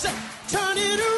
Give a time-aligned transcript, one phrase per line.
[0.00, 1.17] Turn it around.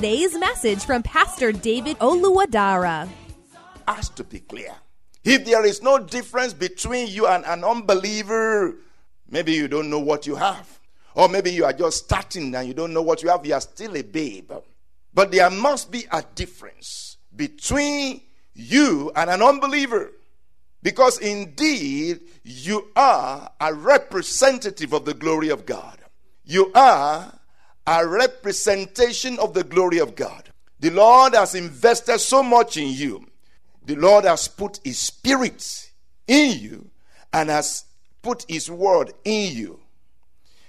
[0.00, 3.06] message from Pastor David Oluwadara.
[3.86, 4.72] has to be clear.
[5.24, 8.76] If there is no difference between you and an unbeliever,
[9.28, 10.80] maybe you don't know what you have.
[11.14, 13.44] Or maybe you are just starting and you don't know what you have.
[13.44, 14.50] You are still a babe.
[15.12, 18.22] But there must be a difference between
[18.54, 20.12] you and an unbeliever.
[20.82, 25.98] Because indeed, you are a representative of the glory of God.
[26.44, 27.34] You are
[27.90, 30.48] a representation of the glory of God.
[30.78, 33.26] The Lord has invested so much in you.
[33.84, 35.90] The Lord has put His Spirit
[36.28, 36.88] in you
[37.32, 37.84] and has
[38.22, 39.80] put His Word in you.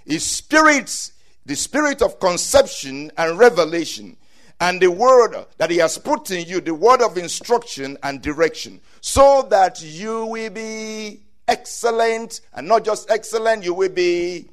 [0.03, 1.11] His Spirit,
[1.45, 4.17] the Spirit of conception and revelation,
[4.59, 8.81] and the Word that He has put in you, the Word of instruction and direction,
[8.99, 14.49] so that you will be excellent, and not just excellent, you will be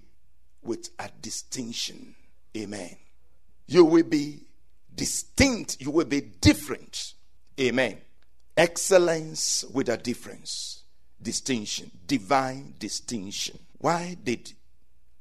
[0.62, 2.14] with a distinction.
[2.56, 2.96] Amen.
[3.66, 4.40] You will be
[4.94, 7.14] distinct, you will be different.
[7.60, 7.98] Amen.
[8.56, 10.82] Excellence with a difference,
[11.22, 13.58] distinction, divine distinction.
[13.78, 14.52] Why did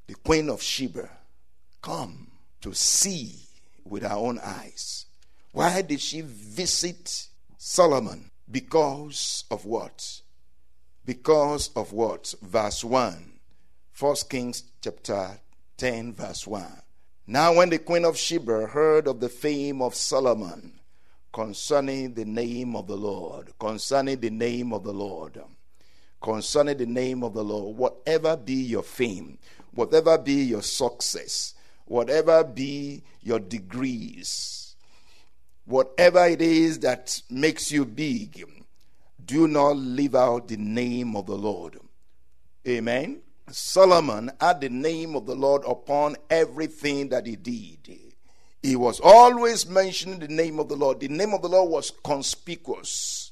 [0.07, 1.09] the Queen of Sheba
[1.81, 2.27] come
[2.61, 3.35] to see
[3.83, 5.05] with her own eyes?
[5.51, 7.27] Why did she visit
[7.57, 8.31] Solomon?
[8.49, 10.21] Because of what?
[11.05, 12.33] Because of what?
[12.41, 13.33] Verse 1.
[13.99, 15.39] 1 Kings chapter
[15.77, 16.65] 10, verse 1.
[17.29, 20.79] Now, when the queen of Sheba heard of the fame of Solomon
[21.33, 25.37] concerning the name of the Lord, concerning the name of the Lord,
[26.21, 29.39] concerning the name of the Lord, whatever be your fame,
[29.73, 34.77] whatever be your success, whatever be your degrees,
[35.65, 38.45] whatever it is that makes you big,
[39.25, 41.77] do not leave out the name of the Lord.
[42.65, 43.21] Amen.
[43.49, 48.13] Solomon had the name of the Lord upon everything that he did.
[48.61, 50.99] He was always mentioning the name of the Lord.
[50.99, 53.31] The name of the Lord was conspicuous.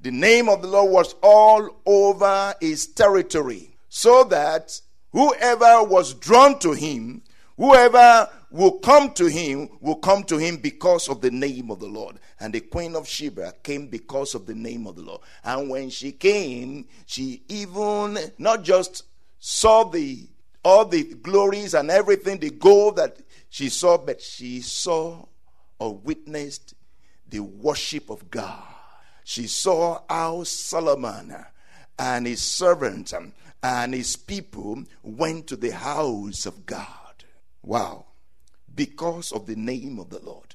[0.00, 4.80] The name of the Lord was all over his territory, so that
[5.10, 7.22] whoever was drawn to him,
[7.56, 11.88] whoever will come to him, will come to him because of the name of the
[11.88, 12.20] Lord.
[12.38, 15.22] And the queen of Sheba came because of the name of the Lord.
[15.42, 19.02] And when she came, she even not just
[19.38, 20.28] saw the
[20.64, 23.18] all the glories and everything, the gold that
[23.48, 25.24] she saw, but she saw
[25.78, 26.74] or witnessed
[27.28, 28.62] the worship of God.
[29.24, 31.34] She saw how Solomon
[31.98, 33.14] and his servants
[33.62, 37.24] and his people went to the house of God.
[37.62, 38.06] Wow.
[38.74, 40.54] Because of the name of the Lord.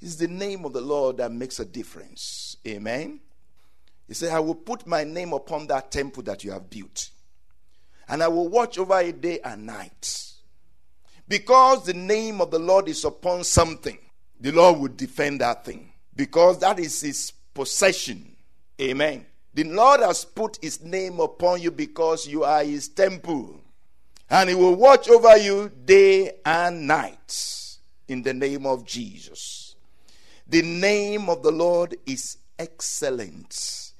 [0.00, 2.56] It's the name of the Lord that makes a difference.
[2.66, 3.20] Amen.
[4.08, 7.10] He said, I will put my name upon that temple that you have built
[8.08, 10.32] and I will watch over it day and night.
[11.28, 13.98] Because the name of the Lord is upon something,
[14.40, 15.92] the Lord will defend that thing.
[16.14, 18.36] Because that is his possession.
[18.80, 19.24] Amen.
[19.54, 23.60] The Lord has put his name upon you because you are his temple.
[24.28, 27.76] And he will watch over you day and night
[28.08, 29.76] in the name of Jesus.
[30.46, 33.91] The name of the Lord is excellent.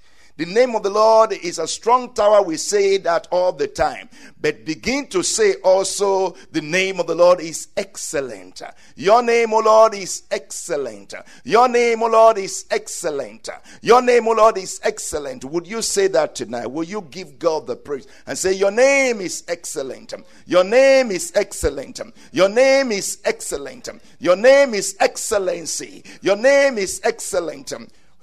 [0.42, 2.42] The name of the Lord is a strong tower.
[2.42, 4.08] We say that all the time.
[4.40, 8.60] But begin to say also, the name of the Lord is excellent.
[8.96, 11.14] Your name, O Lord, is excellent.
[11.44, 13.50] Your name, O Lord, is excellent.
[13.82, 15.44] Your name, O Lord, is excellent.
[15.44, 16.66] Would you say that tonight?
[16.66, 20.12] Will you give God the praise and say, Your name is excellent.
[20.46, 22.00] Your name is excellent.
[22.32, 23.88] Your name is excellent.
[24.18, 26.02] Your name is excellency.
[26.20, 27.72] Your name is excellent.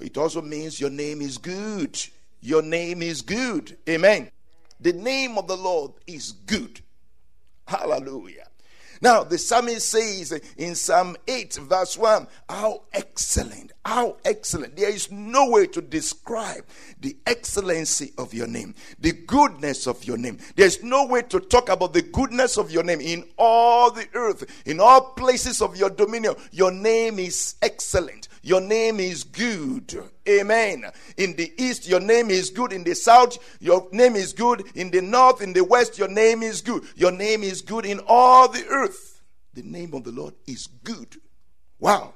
[0.00, 1.98] It also means your name is good.
[2.40, 3.76] Your name is good.
[3.88, 4.30] Amen.
[4.80, 6.80] The name of the Lord is good.
[7.66, 8.46] Hallelujah.
[9.02, 14.76] Now, the psalmist says in Psalm 8, verse 1, How excellent, how excellent.
[14.76, 16.66] There is no way to describe
[17.00, 20.36] the excellency of your name, the goodness of your name.
[20.54, 24.44] There's no way to talk about the goodness of your name in all the earth,
[24.66, 26.34] in all places of your dominion.
[26.50, 28.28] Your name is excellent.
[28.42, 30.02] Your name is good.
[30.28, 30.86] Amen.
[31.16, 32.72] In the east, your name is good.
[32.72, 34.64] In the south, your name is good.
[34.74, 36.84] In the north, in the west, your name is good.
[36.96, 39.22] Your name is good in all the earth.
[39.52, 41.16] The name of the Lord is good.
[41.78, 42.14] Wow.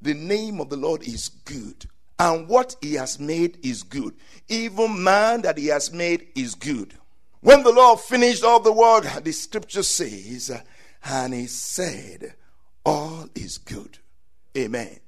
[0.00, 1.86] The name of the Lord is good.
[2.18, 4.14] And what he has made is good.
[4.48, 6.94] Even man that he has made is good.
[7.40, 10.50] When the Lord finished all the work, the scripture says,
[11.04, 12.34] and he said,
[12.84, 13.98] All is good.
[14.56, 15.00] Amen.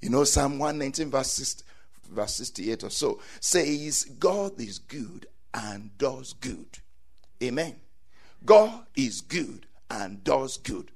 [0.00, 1.64] You know, Psalm 119, verse, 60,
[2.10, 6.78] verse 68 or so says, God is good and does good.
[7.42, 7.76] Amen.
[8.44, 10.90] God is good and does good.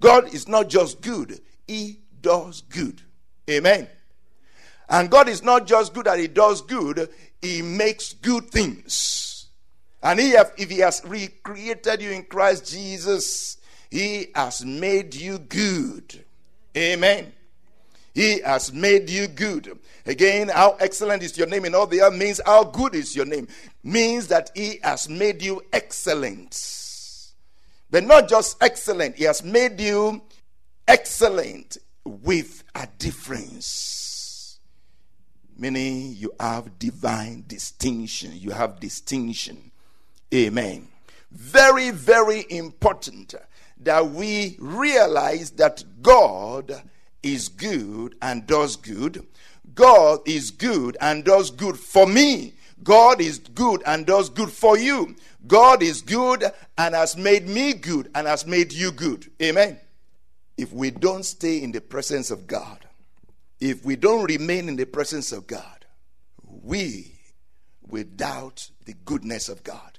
[0.00, 3.02] God is not just good, He does good.
[3.48, 3.88] Amen.
[4.88, 7.08] And God is not just good that He does good,
[7.40, 9.46] He makes good things.
[10.02, 13.58] And he have, if He has recreated you in Christ Jesus,
[13.90, 16.24] He has made you good.
[16.76, 17.32] Amen.
[18.14, 19.78] He has made you good.
[20.04, 23.24] Again, how excellent is your name in all the earth means how good is your
[23.24, 23.48] name.
[23.82, 27.32] Means that He has made you excellent.
[27.90, 30.22] But not just excellent, He has made you
[30.86, 34.58] excellent with a difference.
[35.56, 38.32] Meaning you have divine distinction.
[38.34, 39.70] You have distinction.
[40.34, 40.88] Amen.
[41.30, 43.34] Very, very important
[43.80, 46.82] that we realize that God
[47.22, 49.26] is good and does good.
[49.74, 52.54] God is good and does good for me.
[52.82, 55.14] God is good and does good for you.
[55.46, 56.44] God is good
[56.76, 59.30] and has made me good and has made you good.
[59.40, 59.78] Amen.
[60.56, 62.78] If we don't stay in the presence of God,
[63.60, 65.86] if we don't remain in the presence of God,
[66.44, 67.12] we
[67.86, 69.98] will doubt the goodness of God.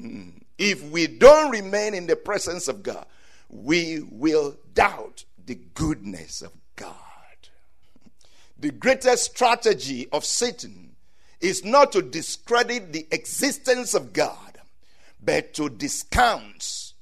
[0.00, 0.42] Mm.
[0.58, 3.06] If we don't remain in the presence of God,
[3.48, 6.94] we will doubt the goodness of God.
[8.58, 10.96] The greatest strategy of Satan
[11.40, 14.58] is not to discredit the existence of God,
[15.22, 16.92] but to discount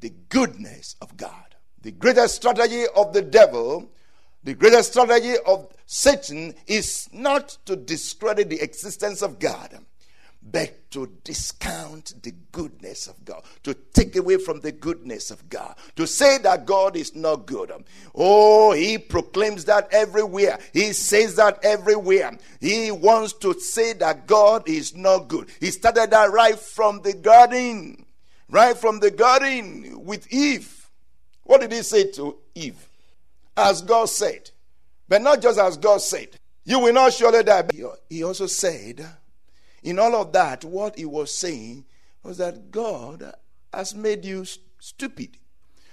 [0.00, 1.54] the goodness of God.
[1.82, 3.90] The greatest strategy of the devil,
[4.42, 9.78] the greatest strategy of Satan is not to discredit the existence of God,
[10.44, 15.74] but to discount the goodness of God, to take away from the goodness of God,
[15.96, 17.72] to say that God is not good.
[18.14, 20.58] Oh, he proclaims that everywhere.
[20.72, 22.36] He says that everywhere.
[22.60, 25.48] He wants to say that God is not good.
[25.60, 28.04] He started that right from the garden,
[28.50, 30.90] right from the garden with Eve.
[31.44, 32.88] What did he say to Eve?
[33.56, 34.50] As God said,
[35.08, 36.28] but not just as God said,
[36.64, 37.64] you will not surely die.
[38.08, 39.06] He also said,
[39.84, 41.84] in all of that, what he was saying
[42.22, 43.34] was that God
[43.72, 44.44] has made you
[44.80, 45.36] stupid.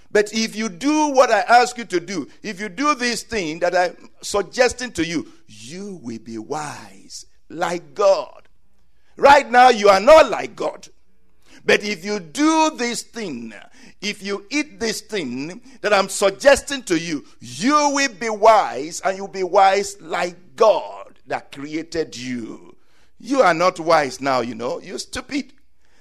[0.09, 3.59] But if you do what I ask you to do, if you do this thing
[3.59, 8.47] that I'm suggesting to you, you will be wise like God.
[9.17, 10.87] Right now, you are not like God.
[11.63, 13.53] But if you do this thing,
[14.01, 19.17] if you eat this thing that I'm suggesting to you, you will be wise and
[19.17, 22.75] you'll be wise like God that created you.
[23.23, 24.81] You are not wise now, you know.
[24.81, 25.53] You're stupid.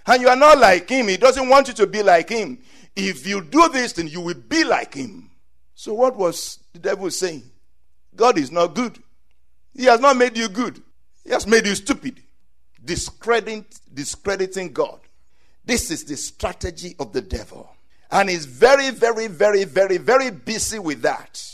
[0.07, 1.09] And you are not like him.
[1.09, 2.59] He doesn't want you to be like him.
[2.97, 5.31] If you do this, then you will be like him.
[5.75, 7.43] So, what was the devil saying?
[8.17, 8.99] God is not good.
[9.75, 10.83] He has not made you good,
[11.25, 12.23] He has made you stupid.
[12.83, 15.00] Discrediting, discrediting God.
[15.65, 17.71] This is the strategy of the devil.
[18.11, 21.45] And he's very, very, very, very, very busy with that.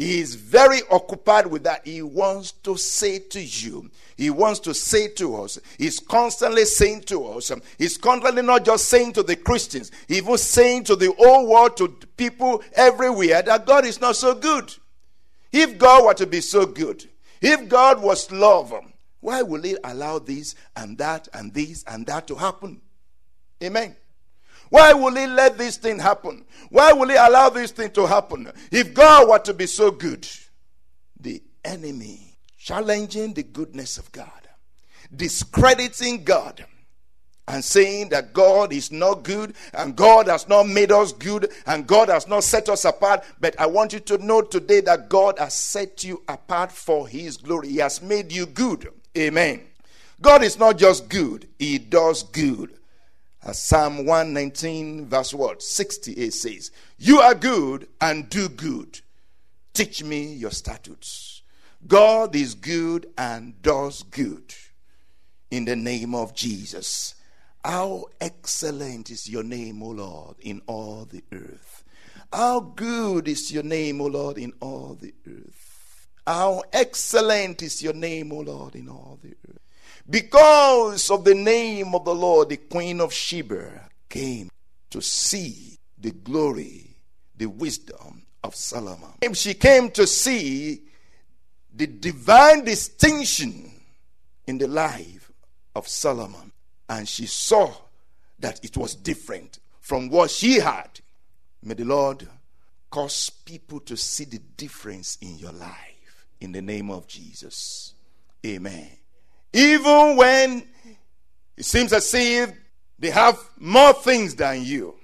[0.00, 1.86] He is very occupied with that.
[1.86, 7.02] He wants to say to you, he wants to say to us, he's constantly saying
[7.02, 11.46] to us, he's constantly not just saying to the Christians, even saying to the whole
[11.46, 14.74] world, to people everywhere, that God is not so good.
[15.52, 17.06] If God were to be so good,
[17.42, 18.72] if God was love,
[19.20, 22.80] Why will He allow this and that and this and that to happen?
[23.62, 23.96] Amen.
[24.70, 26.44] Why will He let this thing happen?
[26.70, 28.50] Why will He allow this thing to happen?
[28.70, 30.26] If God were to be so good,
[31.20, 34.48] the enemy challenging the goodness of God,
[35.14, 36.64] discrediting God,
[37.48, 41.86] and saying that God is not good and God has not made us good and
[41.86, 43.24] God has not set us apart.
[43.40, 47.36] But I want you to know today that God has set you apart for His
[47.36, 47.70] glory.
[47.70, 48.88] He has made you good.
[49.18, 49.62] Amen.
[50.20, 52.78] God is not just good, He does good.
[53.42, 55.62] As Psalm 119, verse what?
[55.62, 59.00] 68 says, You are good and do good.
[59.72, 61.42] Teach me your statutes.
[61.86, 64.54] God is good and does good.
[65.50, 67.14] In the name of Jesus.
[67.64, 71.84] How excellent is your name, O Lord, in all the earth.
[72.32, 76.08] How good is your name, O Lord, in all the earth.
[76.26, 79.60] How excellent is your name, O Lord, in all the earth.
[80.10, 84.50] Because of the name of the Lord, the Queen of Sheba came
[84.90, 86.96] to see the glory,
[87.36, 89.12] the wisdom of Solomon.
[89.34, 90.82] She came to see
[91.72, 93.70] the divine distinction
[94.46, 95.30] in the life
[95.76, 96.50] of Solomon.
[96.88, 97.72] And she saw
[98.40, 100.88] that it was different from what she had.
[101.62, 102.26] May the Lord
[102.90, 107.94] cause people to see the difference in your life in the name of Jesus.
[108.44, 108.88] Amen.
[109.52, 110.68] Even when
[111.56, 112.52] it seems as if
[112.98, 114.94] they have more things than you,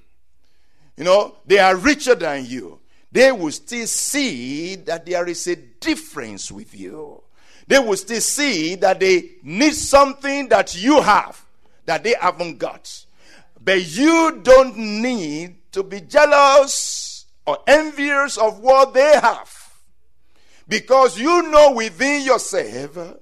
[0.96, 5.56] you know, they are richer than you, they will still see that there is a
[5.56, 7.22] difference with you.
[7.66, 11.44] They will still see that they need something that you have
[11.86, 13.04] that they haven't got.
[13.62, 19.52] But you don't need to be jealous or envious of what they have.
[20.68, 23.16] Because you know within yourself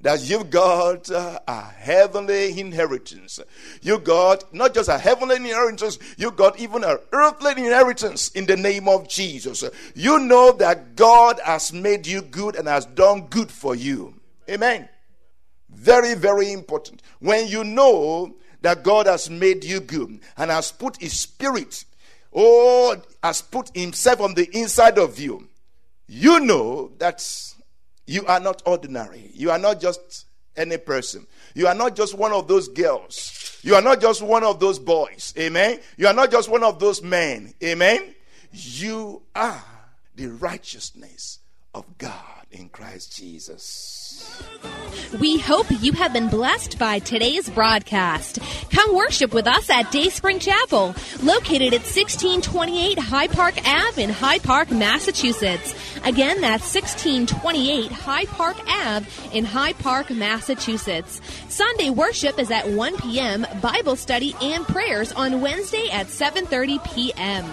[0.00, 3.40] that you've got uh, a heavenly inheritance.
[3.82, 8.56] You got not just a heavenly inheritance, you got even an earthly inheritance in the
[8.56, 9.64] name of Jesus.
[9.94, 14.14] You know that God has made you good and has done good for you.
[14.48, 14.88] Amen.
[15.70, 17.02] Very, very important.
[17.18, 21.84] When you know that God has made you good and has put His Spirit,
[22.30, 25.48] or has put Himself on the inside of you,
[26.06, 27.20] you know that
[28.06, 29.30] you are not ordinary.
[29.34, 31.26] You are not just any person.
[31.54, 33.58] You are not just one of those girls.
[33.62, 35.34] You are not just one of those boys.
[35.38, 35.80] Amen.
[35.96, 37.52] You are not just one of those men.
[37.62, 38.14] Amen.
[38.52, 39.64] You are
[40.14, 41.40] the righteousness
[41.74, 44.42] of God in Christ Jesus.
[45.20, 48.38] We hope you have been blessed by today's broadcast.
[48.76, 54.42] Come worship with us at Dayspring Chapel, located at 1628 Hyde Park Ave in Hyde
[54.42, 55.74] Park, Massachusetts.
[56.04, 61.22] Again, that's 1628 Hyde Park Ave in Hyde Park, Massachusetts.
[61.48, 67.46] Sunday worship is at 1 p.m., Bible study and prayers on Wednesday at 7:30 p.m.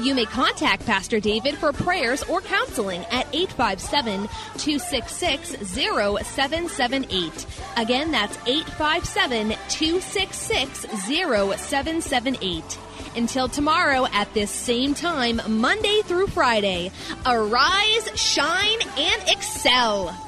[0.00, 7.46] You may contact Pastor David for prayers or counseling at 857 266 0778.
[7.76, 10.36] Again, that's 857 266
[10.74, 12.78] 0778.
[13.16, 16.92] Until tomorrow at this same time, Monday through Friday,
[17.26, 20.27] arise, shine, and excel.